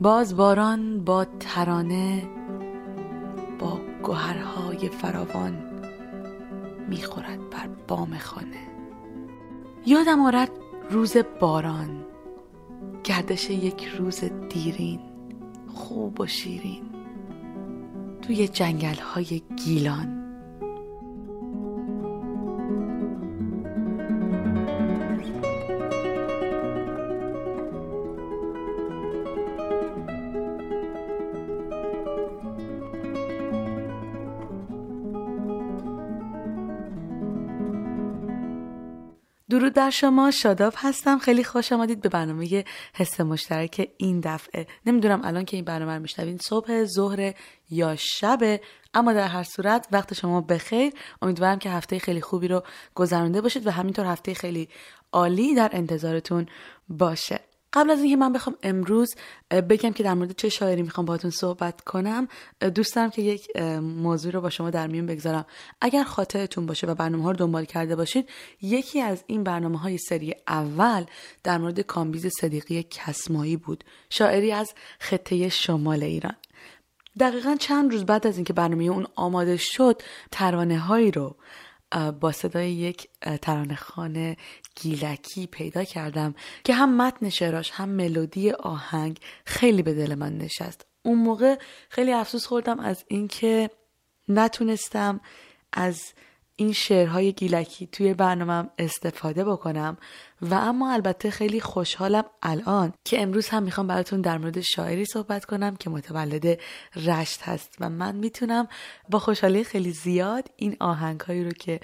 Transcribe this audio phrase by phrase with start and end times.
[0.00, 2.28] باز باران با ترانه
[3.58, 5.58] با گوهرهای فراوان
[6.88, 8.70] می‌خورد بر بام خانه.
[9.86, 10.50] یادم آرد
[10.90, 12.04] روز باران
[13.04, 15.00] گردش یک روز دیرین
[15.74, 16.82] خوب و شیرین
[18.22, 20.19] توی جنگل های گیلان.
[39.50, 41.18] درود بر شما شاداب هستم.
[41.18, 44.66] خیلی خوش آمدید به برنامه حس مشترک این دفعه.
[44.86, 47.34] نمی‌دونم الان که این برنامه رو میشنوین صبح ظهر
[47.70, 48.60] یا شب
[48.94, 52.62] اما در هر صورت وقت شما بخیر امیدوارم که هفته خیلی خوبی رو
[52.94, 54.68] گذرانده باشید و همینطور هفته خیلی
[55.12, 56.46] عالی در انتظارتون
[56.88, 57.40] باشه.
[57.72, 59.14] قبل از اینکه من بخوام امروز
[59.50, 62.28] بگم که در مورد چه شاعری می‌خوام باهاتون صحبت کنم
[62.74, 65.46] دوست دارم که یک موضوع رو با شما در میون بگذارم.
[65.80, 68.28] اگر خاطرتون باشه و برنامه ها رو دنبال کرده باشید
[68.62, 71.04] یکی از این برنامه های سری اول
[71.42, 73.84] در مورد کامبیز صدیقی کسمایی بود.
[74.10, 76.36] شاعری از خطه شمال ایران.
[77.20, 81.36] دقیقا چند روز بعد از اینکه برنامه اون آماده شد ترانه هایی رو
[82.20, 83.08] با صدای یک
[83.42, 84.36] ترانه خانه
[84.80, 90.86] گیلکی پیدا کردم که هم متن شعراش هم ملودی آهنگ خیلی به دل من نشست.
[91.02, 91.56] اون موقع
[91.88, 93.70] خیلی افسوس خوردم از اینکه
[94.28, 95.20] نتونستم
[95.72, 96.12] از
[96.60, 99.96] این شعرهای گیلکی توی برنامهم استفاده بکنم
[100.42, 105.44] و اما البته خیلی خوشحالم الان که امروز هم می‌خوام براتون در مورد شاعری صحبت
[105.44, 106.60] کنم که متولد
[106.96, 108.68] رشت هست و من می‌تونم
[109.08, 111.80] با خوشحالی خیلی زیاد این آهنگهایی رو که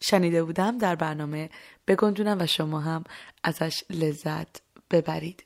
[0.00, 1.50] شنیده بودم در برنامه
[1.88, 3.04] بگنجونم و شما هم
[3.44, 5.44] ازش لذت ببرید.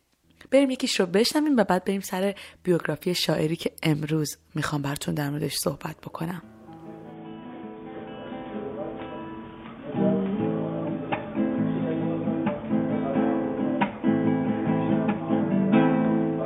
[0.50, 5.30] بریم یکیش رو بشنویم و بعد بریم سر بیوگرافی شاعری که امروز می‌خوام براتون در
[5.30, 6.42] موردش صحبت بکنم.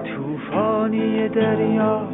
[0.05, 2.09] توفانی دریا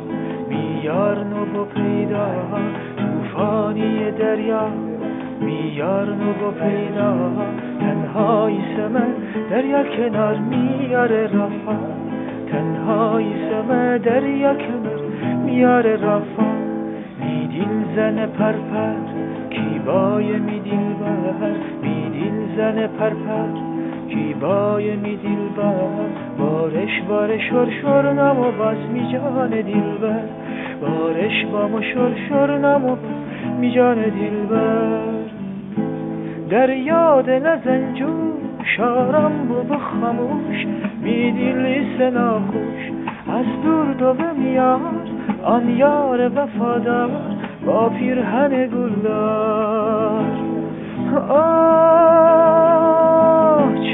[0.49, 2.51] میار نو پیدا
[2.97, 4.93] توفانی دریا
[5.45, 7.15] میار نو و پیدا
[7.81, 9.07] تنهایی سمه
[9.51, 11.77] دریا کنار میاره رفا
[12.53, 15.01] تنهایی سمه دریا کنار
[15.45, 16.53] میاره رفا
[17.21, 18.95] میدین زن پرپر
[19.51, 21.51] کی بای میدین بر؟
[21.83, 23.49] میدین زن پرپر
[24.09, 30.25] کی بای میدیل بر؟ بارش بارش شر شر نمو باز می جان دیل بر
[30.81, 32.97] بارش با مو شر شر نمو
[33.61, 35.22] می جان دیل بر
[36.51, 38.33] در یاد نزنجو
[38.77, 40.67] شارم بو خموش
[41.03, 42.91] میدیلی سناخوش
[43.29, 44.81] از دور دو میار
[45.43, 47.11] آن یار وفادار
[47.67, 50.25] با پیرهن گلدار.
[51.29, 52.03] آه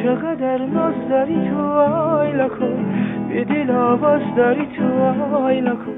[0.03, 2.85] چقدر ناز داری تو آیلا کن
[3.29, 4.85] به دل آواز داری تو
[5.37, 5.98] آیلا کن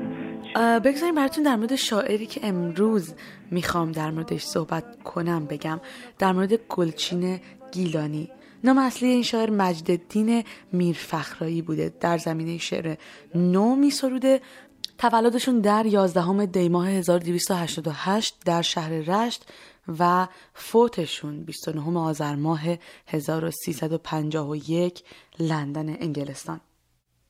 [0.57, 3.15] بگذاریم براتون در مورد شاعری که امروز
[3.51, 5.81] می‌خوام در موردش صحبت کنم بگم.
[6.19, 7.41] در مورد گلچین
[7.73, 8.31] گیلانی.
[8.65, 11.93] نام اصلی این شاعر مجددین میرفخرایی بوده.
[12.01, 12.97] در زمینه شعر
[13.35, 14.41] نو میسروده
[14.99, 19.47] تولدشون در 11 دی ماه 1288 در شهر رشت
[19.99, 22.61] و فوتشون 29 آذر ماه
[23.07, 25.03] 1351
[25.39, 26.61] لندن انگلستان.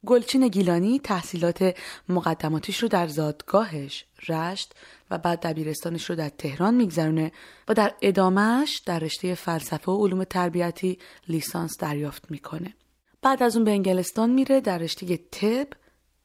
[0.07, 1.77] گلچین گیلانی تحصیلات
[2.09, 4.75] مقدماتیش رو در زادگاهش رشت
[5.11, 7.33] و بعد دبیرستانش رو در تهران میگذرونه
[7.69, 12.75] و در ادامهش در رشته فلسفه و علوم تربیتی لیسانس دریافت می‌کنه.
[13.23, 15.67] بعد از اون به انگلستان میره در رشته طب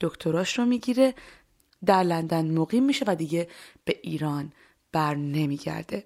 [0.02, 1.16] دکتراش رو می‌گیره
[1.86, 3.48] در لندن مقیم میشه و دیگه
[3.86, 4.54] به ایران
[4.92, 6.04] بر نمیگرده.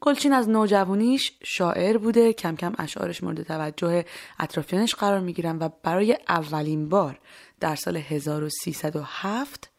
[0.00, 2.32] گلچین از نوجوانیش شاعر بوده.
[2.32, 4.04] کم کم اشعارش مورد توجه
[4.38, 7.18] اطرافیانش قرار می‌گیرن و برای اولین بار
[7.60, 9.70] در سال 1307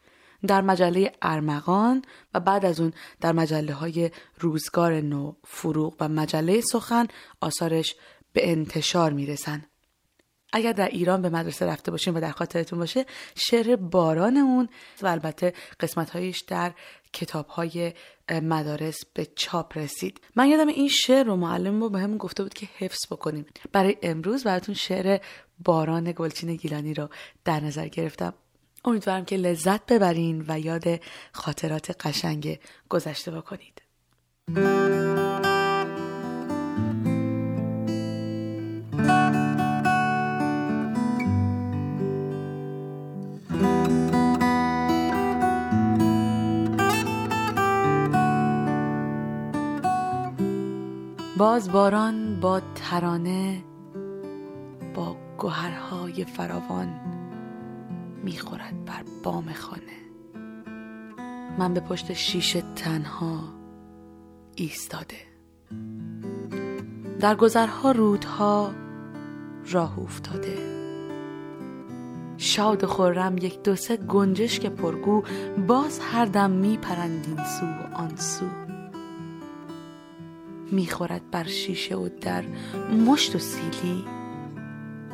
[0.46, 2.02] در مجله ارمغان
[2.34, 4.10] و بعد از اون در مجله های
[4.40, 7.06] روزگار نو فروغ و مجله سخن
[7.40, 7.96] آثارش
[8.32, 9.64] به انتشار می‌رسن.
[10.52, 14.68] اگر در ایران به مدرسه رفته باشین و در خاطرتون باشه شعر باران اون
[15.02, 16.72] و البته قسمت هایش در
[17.12, 17.92] کتاب های
[18.30, 20.20] مدارس به چاپ رسید.
[20.36, 23.46] من یادم این شعر رو معلم رو به گفته بود که حفظ بکنیم.
[23.72, 25.20] برای امروز براتون شعر
[25.64, 27.08] باران گلچین گیلانی رو
[27.44, 28.34] در نظر گرفتم.
[28.84, 30.84] امیدوارم که لذت ببرین و یاد
[31.32, 32.58] خاطرات قشنگ
[32.88, 33.82] گذشته بکنید.
[51.36, 53.64] باز باران با ترانه
[54.94, 57.00] با گوهرهای فراوان
[58.24, 60.02] می‌خورد بر بام خانه.
[61.58, 63.40] من به پشت شیشه تنها
[64.54, 65.16] ایستاده.
[67.20, 68.70] در گذرها رودها
[69.70, 70.56] راه افتاده.
[72.36, 75.22] شاد خورم یک دو سه گنجشک پرگو
[75.68, 78.71] باز هر دم میپرند این سو و آن سو.
[80.72, 82.44] می‌خورد بر شیشه و در
[83.06, 84.04] مشت و سیلی.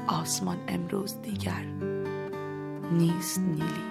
[0.07, 1.65] آسمان امروز دیگر
[2.93, 3.89] نیست نیلی.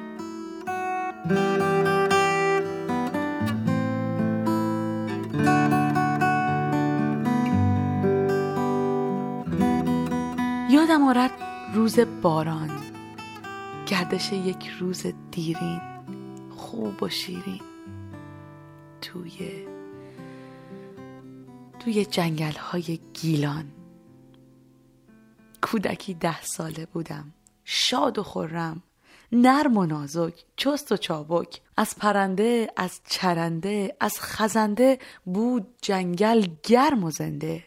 [10.69, 11.31] یادم آرد
[11.73, 12.69] روز باران
[13.87, 15.81] گردش یک روز دیرین
[16.55, 17.61] خوب و شیرین
[19.01, 19.67] توی
[21.87, 23.71] توی جنگل های گیلان.
[25.61, 27.33] کودکی ده ساله بودم.
[27.65, 28.83] شاد و خورم
[29.31, 31.61] نرم و نازک چست و چابک.
[31.77, 37.63] از پرنده از چرنده از خزنده بود جنگل گرم و زنده.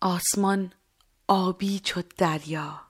[0.00, 0.72] آسمان
[1.28, 2.80] آبی چو دریا.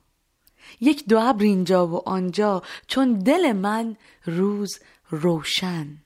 [0.80, 4.78] یک دو ابر اینجا و آنجا چون دل من روز
[5.08, 5.98] روشن.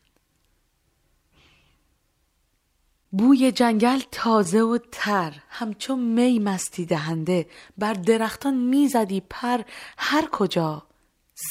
[3.19, 5.43] بوی جنگل تازه و تر.
[5.49, 7.51] همچون می مستی دهنده.
[7.79, 9.63] بر درختان می‌زدی پر.
[9.99, 10.87] هر کجا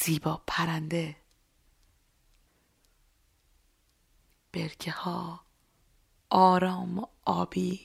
[0.03, 1.15] زیبا پرنده.
[4.53, 5.39] برکه ها
[6.29, 7.79] آرام و آبی.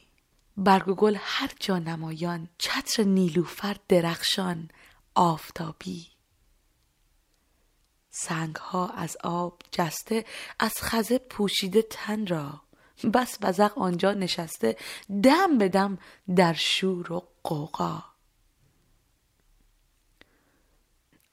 [0.56, 2.48] برگ و گل هر جا نمایان.
[2.58, 4.70] چتر نیلوفر درخشان.
[5.14, 6.06] آفتابی.
[8.10, 10.24] سنگ ها از آب جسته
[10.58, 12.67] از خزه پوشیده تن را.
[13.14, 14.76] بس وزق آنجا نشسته
[15.22, 15.98] دم به دم
[16.36, 18.04] در شور و قوقا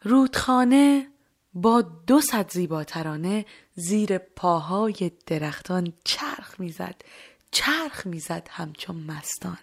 [0.02, 1.08] رودخانه
[1.54, 3.46] با دو صد زیباترانه
[3.76, 6.96] زیر پاهای درختان چرخ می‌زد
[7.52, 9.58] چرخ می‌زد همچون مستان.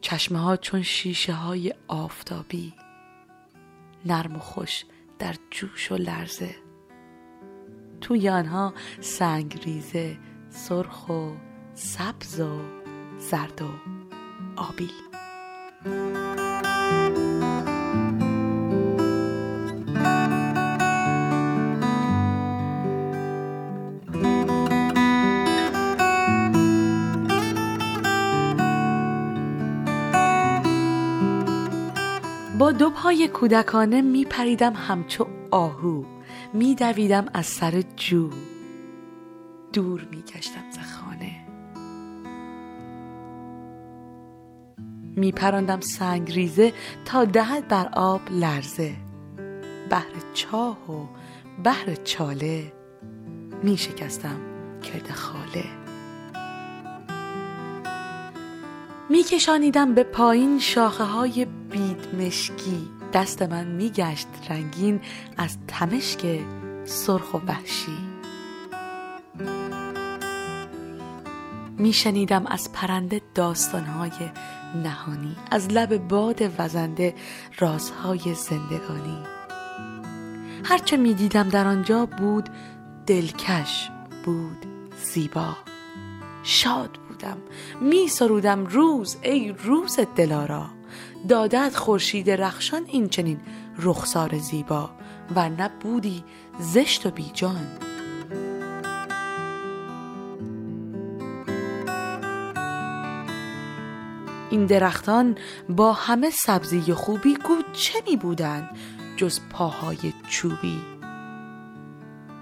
[0.00, 2.74] چشمه ها چون شیشه های آفتابی
[4.04, 4.84] نرم و خوش
[5.18, 6.71] در جوش و لرزه.
[8.02, 10.16] توی آنها سنگ ریزه
[10.50, 11.30] سرخ و
[11.74, 12.60] سبز و
[13.18, 13.68] زرد و
[14.56, 14.90] آبی
[32.58, 36.04] با دو پای کودکانه می پریدم همچو آهو.
[36.54, 38.30] می دویدم از سر جو.
[39.72, 41.46] دور می گشتم ز خانه.
[45.16, 46.72] می پراندم سنگ ریزه
[47.04, 48.96] تا دهد بر آب لرزه.
[49.90, 51.06] بهر چاه و
[51.62, 52.72] بهر چاله
[53.62, 54.40] می شکستم
[54.82, 55.64] کرد خاله.
[59.10, 65.00] می کشانیدم به پایین شاخه های بید مشکی دست من میگشت رنگین
[65.36, 66.40] از تمشک
[66.84, 67.98] سرخ و وحشی.
[71.78, 74.10] میشنیدم از پرنده داستانهای
[74.84, 77.14] نهانی از لب باد وزنده
[77.58, 79.18] رازهای زندگانی.
[80.64, 82.48] هرچه می‌دیدم در آنجا بود
[83.06, 83.90] دلکش
[84.24, 84.66] بود
[85.02, 85.56] زیبا.
[86.42, 87.36] شاد بودم
[87.80, 90.81] می سرودم روز ای روز دلارا.
[91.28, 93.40] دادت خورشید رخشان این چنین
[93.78, 94.90] رخسار زیبا
[95.36, 96.24] و بودی
[96.58, 97.66] زشت و بیجان
[104.50, 105.38] این درختان
[105.68, 108.70] با همه سبزی خوبی گو چه می بودند
[109.16, 110.80] جز پاهای چوبی.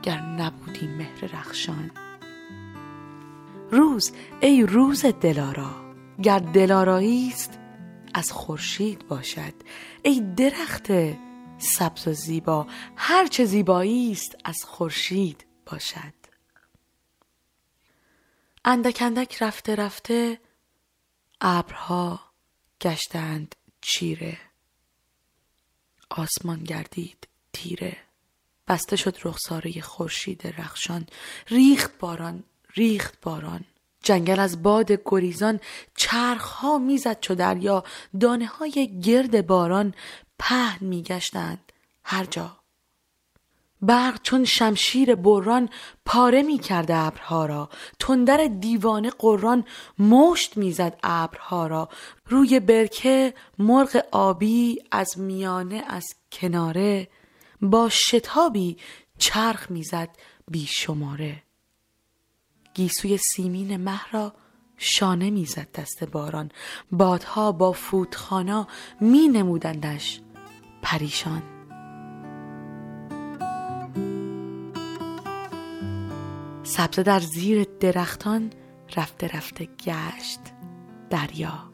[0.02, 1.90] گر نبودی مهر رخشان.
[3.70, 5.70] روز ای روز دلارا
[6.22, 7.59] گر دلارایی است
[8.14, 9.54] از خورشید باشد.
[10.02, 10.92] ای درخت
[11.58, 16.20] سبز و زیبا هر چه زیبایی است از خورشید باشد.
[18.64, 20.40] اندک اندک رفته رفته
[21.40, 22.20] ابرها
[22.80, 24.38] گشتند چیره.
[26.10, 27.96] آسمان گردید تیره.
[28.68, 31.06] بسته شد رخساره خورشید رخشان.
[31.48, 32.44] ریخت باران
[32.76, 33.64] ریخت باران.
[34.10, 35.60] جنگل از باد گریزان
[35.96, 37.84] چرخها می‌زد چو دریا.
[38.20, 39.94] دانه های گرد باران
[40.38, 41.72] پهن میگشتند
[42.04, 42.56] هر جا.
[43.82, 45.68] برق چون شمشیر بران
[46.04, 47.68] پاره می کرده ابرها را.
[47.98, 49.64] تندر دیوانه قران
[49.98, 51.88] مشت می‌زد ابرها را.
[52.26, 57.08] روی برکه مرغ آبی از میانه از کناره
[57.62, 58.76] با شتابی
[59.18, 60.08] چرخ می‌زد
[60.50, 61.42] بی شماره
[62.74, 64.34] گیسوی سیمین مه را
[64.76, 66.50] شانه می‌زد دست باران.
[66.92, 68.66] بادها با فوتخانا
[69.00, 70.20] می نمودندش
[70.82, 71.42] پریشان.
[76.62, 78.50] سبزه در زیر درختان
[78.96, 80.40] رفته رفته گشت
[81.10, 81.70] دریا.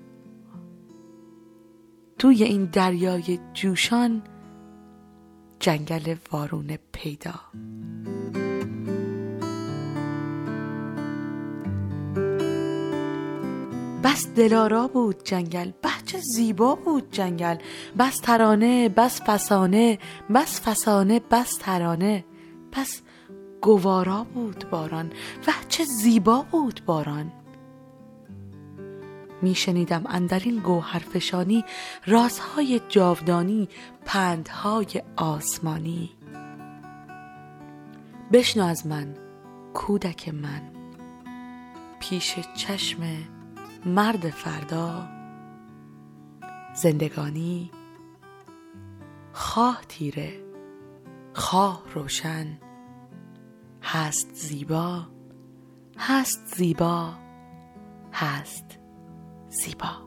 [2.18, 4.22] توی این دریای جوشان
[5.60, 7.34] جنگل وارونه پیدا.
[14.06, 17.56] بس دلارا بود جنگل بچه زیبا بود جنگل.
[17.98, 19.98] بس ترانه بس فسانه
[20.34, 22.24] بس فسانه بس ترانه.
[22.76, 23.02] بس
[23.60, 25.12] گوارا بود باران
[25.46, 27.32] و چه زیبا بود باران.
[29.42, 31.64] میشنیدم اندر این گوهرفشانی
[32.06, 33.68] رازهای جاودانی
[34.04, 36.10] پندهای آسمانی.
[38.32, 39.14] بشنو از من
[39.74, 40.62] کودک من.
[42.00, 43.02] پیش چشم
[43.86, 45.08] مرد فردا
[46.74, 47.70] زندگانی
[49.32, 50.32] خواه تیره
[51.34, 52.58] خواه روشن.
[53.82, 55.06] هست زیبا
[55.98, 57.14] هست زیبا
[58.12, 58.78] هست
[59.48, 60.06] زیبا.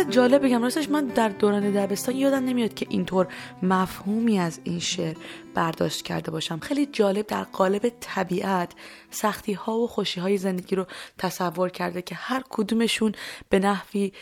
[0.00, 3.28] جالب بگم راستش من در دوران دبستان یادم نمیاد که اینطور
[3.62, 5.16] مفهومی از این شعر
[5.54, 6.58] برداشت کرده باشم.
[6.58, 8.72] خیلی جالب در قالب طبیعت
[9.10, 10.86] سختی ها و خوشی های زندگی رو
[11.18, 13.12] تصور کرده که هر کدومشون
[13.48, 14.12] به نحوی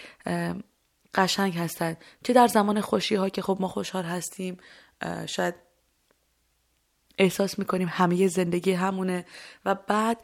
[1.14, 4.56] قشنگ هستند چه در زمان خوشی ها که خب ما خوشحال هستیم
[5.26, 5.54] شاید
[7.18, 9.24] احساس می‌کنیم همه زندگی همونه
[9.64, 10.18] و بعد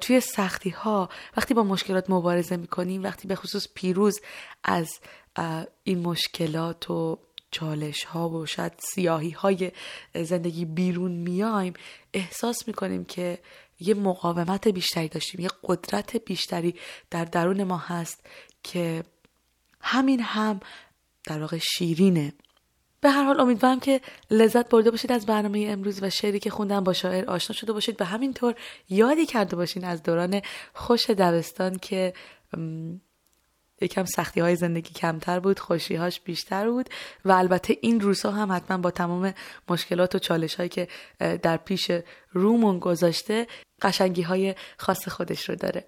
[0.00, 4.20] توی سختی ها وقتی با مشکلات مبارزه می‌کنیم وقتی به خصوص پیروز
[4.64, 4.88] از
[5.84, 7.18] این مشکلات و
[7.50, 9.72] چالش ها و شاید سیاهی های
[10.14, 11.74] زندگی بیرون میایم
[12.14, 13.38] احساس می‌کنیم که
[13.80, 16.74] یه مقاومت بیشتری داشتیم یه قدرت بیشتری
[17.10, 18.26] در درون ما هست
[18.62, 19.04] که
[19.80, 20.60] همین هم
[21.24, 22.32] در واقع شیرینه.
[23.02, 26.84] به هر حال امیدوارم که لذت برده باشید از برنامه امروز و شعری که خوندم
[26.84, 28.00] با شاعر آشنا شده باشید.
[28.00, 28.54] و همینطور
[28.88, 30.42] یادی کرده باشین از دوران
[30.74, 32.12] خوش دبستان که
[33.80, 36.88] یکم سختی های زندگی کمتر بود خوشیهاش بیشتر بود
[37.24, 39.34] و البته این روزها هم حتما با تمام
[39.68, 41.90] مشکلات و چالش هایی که در پیش
[42.32, 43.46] رومون گذاشته
[43.82, 45.84] قشنگی های خاص خودش رو داره.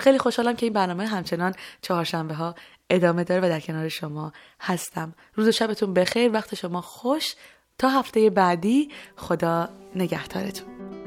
[0.00, 2.54] خیلی خوشحالم که این برنامه همچنان چهارشنبه ها
[2.90, 5.14] ادامه داره و در کنار شما هستم.
[5.34, 7.34] روز و شبتون بخیر وقت شما خوش.
[7.78, 10.99] تا هفته بعدی خدا نگهدارتون.